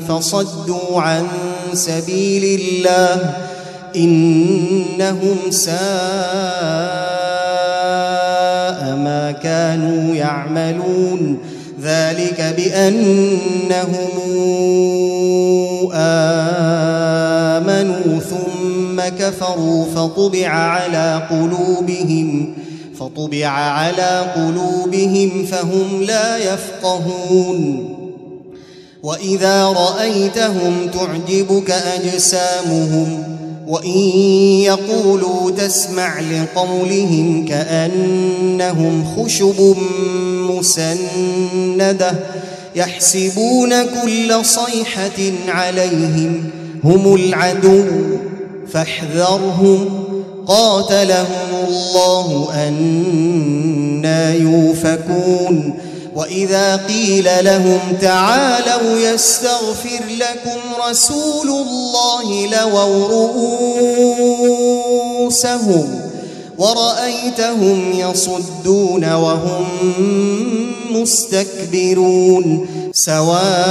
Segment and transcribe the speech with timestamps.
[0.08, 1.22] فصدوا عن
[1.72, 3.34] سبيل الله
[3.96, 5.74] انهم ساء
[8.96, 11.38] ما كانوا يعملون
[11.82, 13.62] ذلك بانهم
[17.60, 22.54] امنوا ثم كفروا فطبع على قلوبهم
[22.98, 27.88] فطبع على قلوبهم فهم لا يفقهون
[29.02, 33.36] واذا رايتهم تعجبك اجسامهم
[33.68, 33.98] وان
[34.64, 39.76] يقولوا تسمع لقولهم كانهم خشب
[40.24, 42.14] مسنده
[42.76, 46.44] يحسبون كل صيحه عليهم
[46.84, 47.84] هم العدو
[48.72, 50.04] فاحذرهم
[50.48, 55.74] قاتلهم الله أنا يوفكون
[56.16, 63.08] وإذا قيل لهم تعالوا يستغفر لكم رسول الله لووا
[65.18, 66.00] رؤوسهم
[66.58, 69.64] ورأيتهم يصدون وهم
[70.92, 73.68] مستكبرون سواء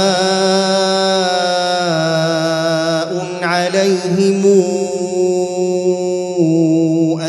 [3.42, 4.44] عليهم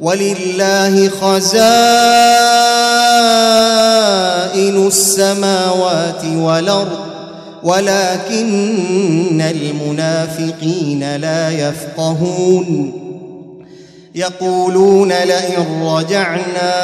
[0.00, 1.66] ولله خزائن
[4.86, 6.98] السماوات والارض
[7.62, 12.92] ولكن المنافقين لا يفقهون
[14.14, 16.74] يقولون لئن رجعنا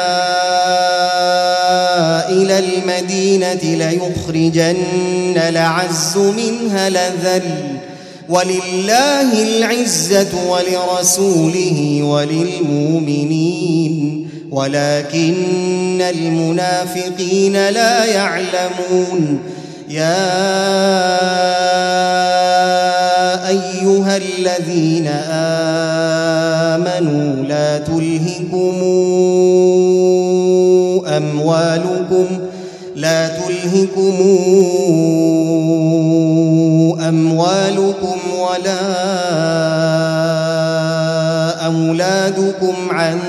[2.29, 4.77] الى المدينه ليخرجن
[5.49, 7.43] لعز منها لذل
[8.29, 19.39] ولله العزة ولرسوله وللمؤمنين ولكن المنافقين لا يعلمون
[19.89, 20.25] يا
[23.49, 25.07] أيها الذين
[26.77, 28.73] آمنوا لا تلهكم
[31.13, 32.25] أموالكم
[32.95, 34.15] لا تلهكم
[36.99, 38.85] أموالكم ولا
[41.65, 43.19] أولادكم عن